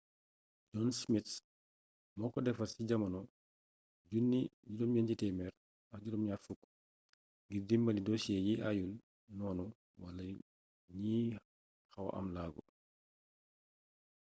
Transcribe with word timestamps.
john 0.71 0.89
smith 1.01 1.31
moo 2.17 2.31
ko 2.33 2.39
defar 2.45 2.67
ci 2.73 2.81
jamonoy 2.89 3.27
1970 4.11 6.55
ngir 7.49 7.63
dimbali 7.67 8.01
dosiyee 8.07 8.45
yi 8.47 8.53
aayul 8.67 8.93
noonu 9.37 9.65
wala 10.01 10.23
ñi 11.01 11.15
xawa 11.91 12.11
ame 12.17 12.29
laago 12.35 12.61